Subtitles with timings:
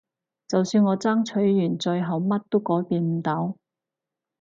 [0.47, 3.55] 就算我爭取完最後乜都改變唔到